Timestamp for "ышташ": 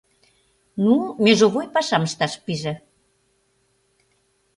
2.07-2.33